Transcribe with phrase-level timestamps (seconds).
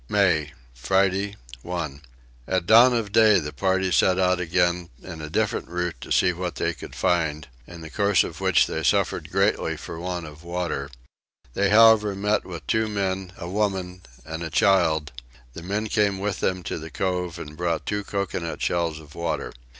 [0.09, 0.53] May.
[0.73, 2.01] Friday 1.
[2.47, 6.33] At dawn of day the party set out again in a different route to see
[6.33, 10.43] what they could find, in the course of which they suffered greatly for want of
[10.43, 10.89] water:
[11.53, 15.11] they however met with two men, a woman, and a child:
[15.53, 19.53] the men came with them to the cove and brought two coconut shells of water.